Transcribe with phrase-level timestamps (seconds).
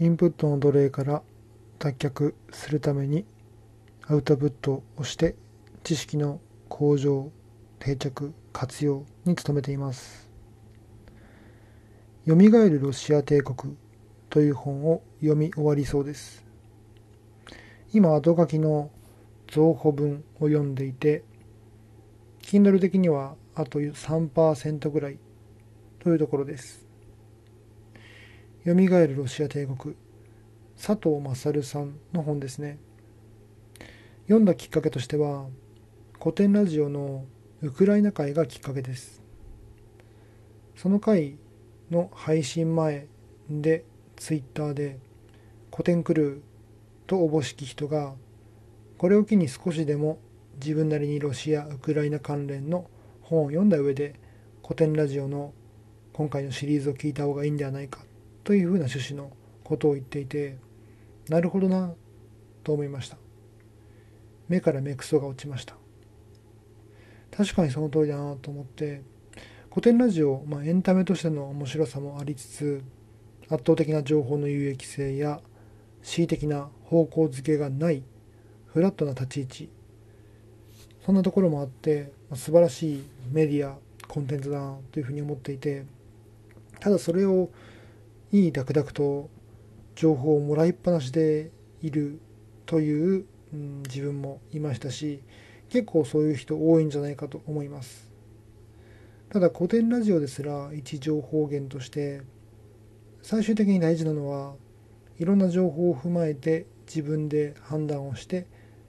[0.00, 1.22] インプットの奴隷から
[1.80, 3.24] 脱却するために
[4.06, 5.34] アウトプットをして
[5.82, 7.32] 知識の向上
[7.80, 10.30] 定着活用に努めています
[12.24, 13.76] 「よみがえるロシア帝国」
[14.30, 16.44] という本を読み終わりそうです。
[17.90, 18.90] 今後書きの
[19.46, 21.24] 増補文を読んでいて
[22.42, 25.18] Kindle 的にはあと3%ぐらい
[25.98, 26.87] というところです。
[28.64, 29.94] よみがえるロシア帝国
[30.76, 32.78] 佐藤勝さんの本ですね。
[34.22, 35.46] 読んだきっかけとしては
[36.20, 37.24] 古典ラジオの
[37.62, 39.22] ウクライナ会がきっかけです。
[40.74, 41.36] その回
[41.90, 43.06] の配信前
[43.48, 43.84] で
[44.16, 44.98] ツイッターで
[45.70, 46.40] 古典クルー
[47.06, 48.14] とおぼしき人が
[48.98, 50.18] これを機に少しでも
[50.60, 52.90] 自分なりにロシア・ウクライナ関連の
[53.22, 54.18] 本を読んだ上で
[54.62, 55.52] 古典ラジオの
[56.12, 58.00] 今回のシリーズを聞いた方がいいんではないか
[58.48, 59.30] というふうな趣旨の
[59.62, 60.56] ことを言っていて
[61.28, 61.92] なるほどな
[62.64, 63.18] と思いました。
[64.48, 65.76] 目から目くそが落ちました。
[67.30, 69.02] 確かにその通りだなと思って
[69.68, 72.82] 古典ラジオ、まあ、エンタメとしての面白さもありつつ
[73.50, 75.42] 圧倒的な情報の有益性や
[76.02, 78.02] 恣意的な方向づけがない
[78.64, 79.70] フラットな立ち位置。
[81.04, 85.84] そんなところもあって、まあ、素晴らしいメディアコンテンツだなというふうに思っていて
[86.80, 87.50] ただそれを
[88.30, 89.30] いいダクダクと
[89.94, 91.50] 情報をもらいっぱなしで
[91.82, 92.20] いる
[92.66, 95.22] という、うん、自分もいましたし
[95.70, 98.08] 結構そういう人多いんじゃないかと思います。
[99.30, 102.22] ただ古典ラジオですら一情報源として
[103.20, 104.54] 最終的に大事なのは
[105.18, 108.46] いろんな情報を踏まえて自分で判断をして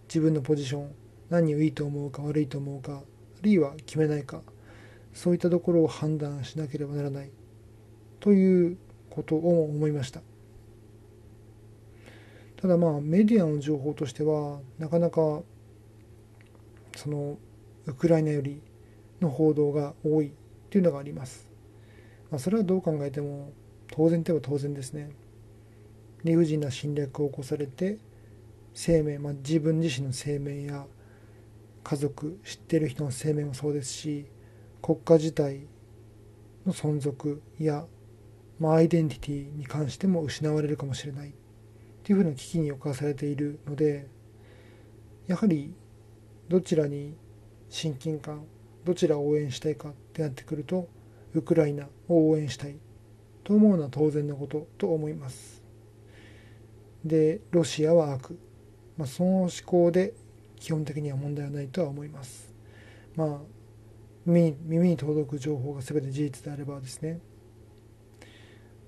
[0.07, 0.91] 自分のポジション
[1.29, 3.01] 何をいいと思うか悪いと思うかあ
[3.41, 4.41] るいは決めないか
[5.13, 7.31] そういったところを判断しなければならない
[8.21, 8.77] という
[9.19, 10.21] ことを思いました。
[12.57, 15.41] ただまあメディアの情報としてはなかなか
[16.95, 17.37] その
[17.85, 18.61] ウクライナより
[19.21, 20.33] の報道が多い
[20.69, 21.49] というのがあります、
[22.29, 23.51] まあ、それはどう考えても
[23.91, 25.09] 当然といえば当然ですね。
[26.23, 27.97] 理不尽な侵略を起こされて
[28.73, 30.85] 生命、まあ、自分自身の生命や
[31.83, 34.25] 家族知ってる人の生命もそうですし
[34.81, 35.61] 国家自体
[36.65, 37.85] の存続や、
[38.59, 41.33] まあ、アイデンティティに関しても失われるかもしれない
[42.03, 44.07] というふうな危機に侵されているので
[45.27, 45.73] やはり
[46.49, 47.15] どちらに
[47.69, 48.45] 親近感
[48.83, 50.89] どちらを応援したいかってなってくると
[51.33, 52.75] ウクライナを応援したい
[53.43, 55.63] と思うのは当然のことと思います。
[57.05, 58.37] でロシアは悪、
[58.97, 60.13] まあ、その思考で
[60.57, 62.53] 基本的には問題はないとは思います。
[63.15, 63.37] まあ
[64.25, 67.19] 耳に届く情報が全て事実であればですね。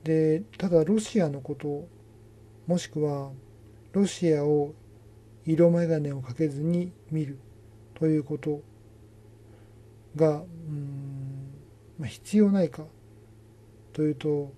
[0.04, 1.88] でただロシアのこと
[2.68, 3.32] もしくは
[3.92, 4.74] ロシアを
[5.46, 7.40] 色眼鏡をかけずに見る
[7.96, 8.62] ということ
[10.16, 11.54] がうん、
[12.00, 12.84] ま、必要ないか
[13.94, 14.52] というと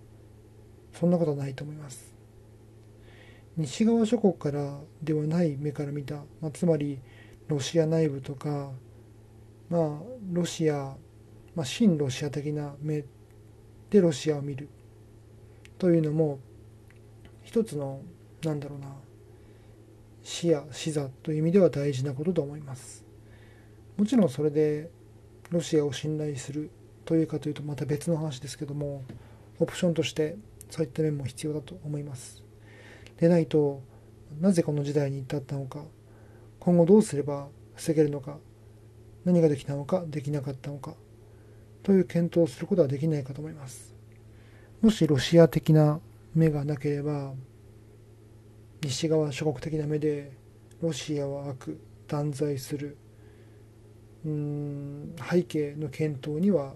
[0.94, 2.14] そんなことはないと思います。
[3.56, 7.00] 西側諸国からではない目から見た、まあ、つまり
[7.48, 8.72] ロシア内部とか、
[9.70, 10.00] まあ、
[10.32, 10.96] ロシア、
[11.56, 13.06] まあ、親ロシア的な目
[13.92, 14.70] でロシアを見る
[15.84, 16.40] というのも
[17.44, 18.00] 一つの
[18.46, 18.88] なんだろうな
[20.24, 23.04] 視野視座という意味では大事なことと思います。
[23.98, 24.90] もちろんそれで
[25.50, 26.72] ロシアを信頼する
[27.04, 29.04] というかというとまた別の話ですけども
[29.60, 30.38] オプションとして
[30.70, 32.42] そういった面も必要だと思います。
[33.18, 33.82] でないと
[34.40, 35.84] なぜこの時代に至ったのか
[36.62, 38.38] 今後どうすれば防げるのか
[39.26, 40.94] 何ができたのかできなかったのか
[41.84, 43.93] という検討をすることはできないかと思います。
[44.84, 46.02] もしロシア的な
[46.36, 47.32] 目がなければ
[48.82, 50.34] 西側諸国的な目で
[50.82, 52.98] ロシアは悪断罪する。
[54.26, 56.74] うん背景の検討には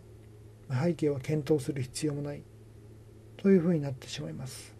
[0.71, 2.43] 背景は検討する必要もない。
[3.35, 4.73] というふうになってしまいます。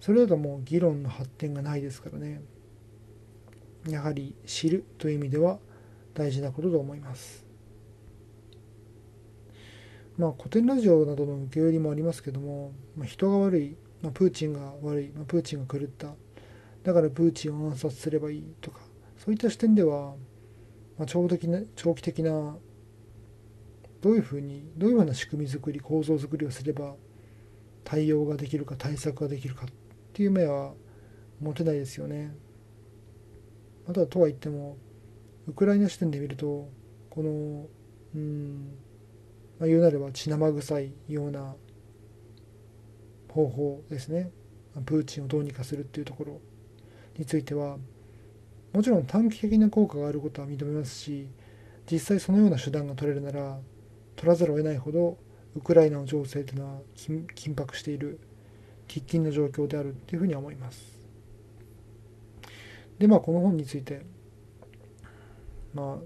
[0.00, 2.42] それだともう議論の発展がないですからね。
[3.88, 5.58] やはり知るという意味では
[6.14, 7.44] 大事なことと思います。
[10.16, 16.14] まあ古典ラジオなどの受け売りもありますけども、まあ、人が悪い、まあ、プーチンが悪い、まあ、プーチンが狂った
[16.82, 18.80] だからプーチンを暗殺すればいいとか
[19.16, 20.14] そういった視点では
[20.98, 22.56] まあ、長期的な長期的な
[24.00, 26.94] どういうふうにどういうふうな仕組み作り構造作りをすれば
[27.84, 29.68] 対応ができるか対策ができるかっ
[30.12, 30.72] ていう目は
[31.40, 32.34] 持てないですよね。
[33.88, 34.76] あとはとは言っても
[35.46, 36.68] ウクライナ視点で見ると
[37.10, 37.66] この
[38.14, 38.78] うん、
[39.64, 41.54] まあ、言うなれば血生臭いような
[43.30, 44.30] 方法ですね
[44.84, 46.40] プーチンをどうにかするっていうところ
[47.16, 47.78] については
[48.74, 51.28] もちろん短期的な効果があることは認めますし
[51.90, 53.58] 実際そのような手段が取れるなら
[54.16, 55.16] 取らざるを得ないほど
[55.56, 58.20] ウクライナの情勢というのは緊迫している
[58.86, 61.00] 喫緊の状況であるというふうに思います。
[62.98, 64.02] でまあこの本について
[65.72, 66.04] まあ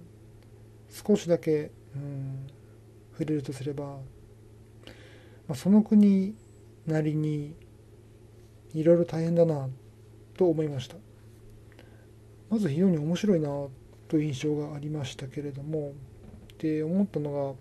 [0.90, 2.46] 少しだけ、うん、
[3.18, 4.00] 触れるとすれば、ま
[5.50, 6.36] あ、その国
[6.86, 7.56] なりに
[8.74, 9.68] いろいろ大変だな
[10.36, 10.96] と思いました。
[12.48, 13.48] まず非常に面白いな
[14.06, 15.92] という印象がありましたけれども
[16.58, 17.56] で思ったの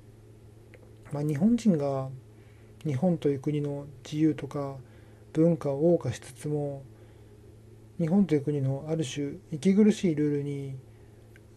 [1.11, 2.07] が、まあ、日本人が
[2.85, 4.75] 日本という国の自由とか
[5.33, 6.83] 文化を謳歌しつつも
[7.99, 10.75] 日本という国のある種息苦しいルールに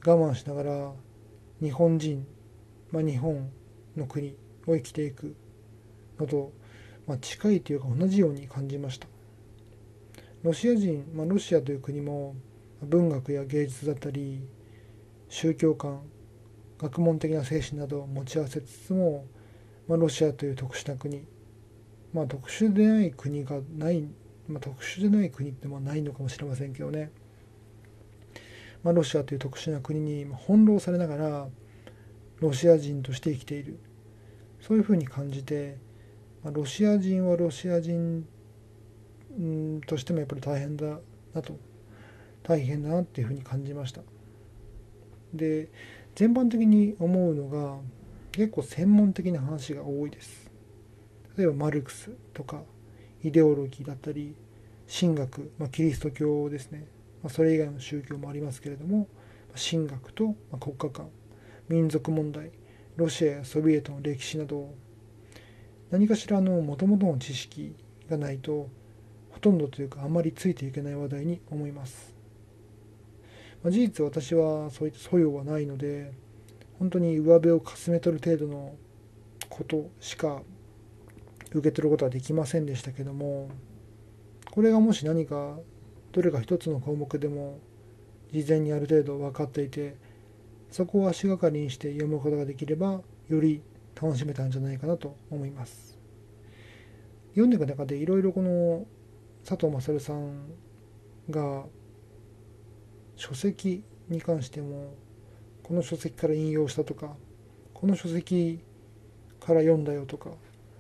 [0.05, 0.93] 我慢しながら
[1.63, 2.27] 日本人、
[2.91, 3.51] まあ、日本
[3.97, 5.35] の国を生きていく
[6.19, 6.53] のと、
[7.07, 9.07] まあ、近いというか同じように感じました。
[10.43, 12.35] ロシア人、まあ、ロシアという国も
[12.83, 14.43] 文学や芸術だったり
[15.29, 16.01] 宗教観
[16.79, 19.27] 学問的な精神などを持ち合わせつつも、
[19.87, 21.27] まあ、ロシアという特殊な国
[22.15, 24.09] まあ特殊でない国がない、
[24.49, 27.11] まあ、特殊でない国ってまあないのかもしれませんけどね、
[28.83, 31.49] まあ、ロシアという特殊な国に翻弄されながら
[32.41, 33.79] ロシア人として生きている。
[34.61, 35.79] そういうふうに感じて、
[36.43, 38.27] まあ、ロシア人はロシア人
[39.87, 40.99] としてもやっぱり大変だ
[41.35, 41.57] なと
[42.43, 44.03] 大変だなっていうふうに感じました。
[45.33, 45.71] で
[46.15, 47.79] 全般的に思うのが
[48.33, 50.51] 結構専門的な話が多いです。
[51.37, 52.63] 例えばマルクスとか
[53.23, 54.35] イデオロギーだったり
[54.93, 56.87] 神学、まあ、キリスト教ですね、
[57.23, 59.09] まあ、それ以外の宗教もありますけれども
[59.55, 61.11] 神学と国家観。
[61.71, 62.51] 民族問題
[62.97, 64.75] ロシアやソビエトの歴史など
[65.93, 67.77] 何かしらのもともとの知識
[68.11, 68.69] がないと
[69.31, 72.13] ほとんどというかあまりついていけない話題に思います。
[73.63, 76.13] まあ、事実私はそういった素養はないので
[76.81, 78.75] 本当に上辺をかすめ取る程度の
[79.49, 80.43] ことしか
[81.53, 83.49] 受け取ることはできませんでしたけども
[84.51, 85.59] これがもし何か
[86.11, 87.59] どれか一つの項目でも
[88.33, 89.97] 事前にある程度分かっていて
[90.71, 93.63] そこを足がかりにして読むことができればより
[94.01, 95.99] 楽しめたんじゃないかなと思います。
[97.31, 98.87] 読んでいく中でいろいろこの
[99.45, 100.49] 佐藤勝さん
[101.29, 101.65] が
[103.17, 104.95] 書籍に関しても
[105.63, 107.15] この書籍から引用したとか
[107.75, 108.61] この書籍
[109.39, 110.31] から読んだよとか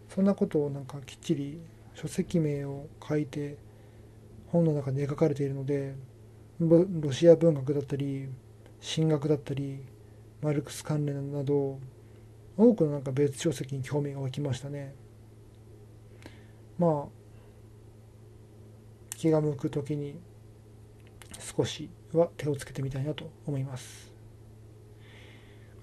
[0.08, 1.60] そんなことをなんかきっちり
[1.94, 3.56] 書籍名を書いて
[4.48, 5.94] 本の中で描かれているので
[6.60, 8.28] ロシア文学だったり
[8.82, 9.84] 神学だったり
[10.42, 11.78] マルクス関連など
[12.56, 14.94] 多くのなんか別書籍に興味が湧きましたね
[16.78, 17.20] まあ
[19.16, 20.18] 気が向く時に
[21.38, 24.10] 少しは手をつけてみたいなと思います。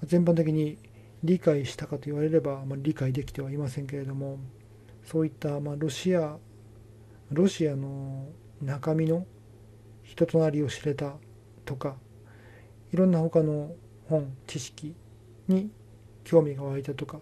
[0.03, 0.77] 全般的に
[1.23, 4.39] 理解したかと言われれば、まあ、理解できてはいませんけれども
[5.03, 6.37] そういった、まあ、ロシア
[7.31, 8.27] ロシアの
[8.61, 9.25] 中身の
[10.03, 11.13] 人となりを知れた
[11.65, 11.95] とか
[12.91, 13.75] いろんな他の
[14.09, 14.95] 本知識
[15.47, 15.69] に
[16.23, 17.19] 興味が湧いたとか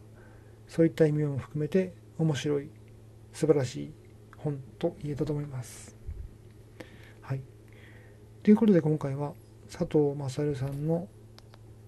[0.68, 2.70] そういった意味も含めて面白い
[3.34, 3.94] 素晴らしい
[4.38, 5.96] 本と言えたと思います。
[7.22, 7.42] はい
[8.44, 9.34] ということで今回は
[9.72, 11.08] 佐藤勝さんの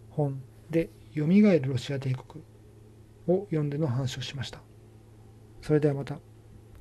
[0.09, 2.43] 本で「よみがえるロシア帝国」
[3.27, 4.61] を読んでの話をしました。
[5.61, 6.26] それではまた。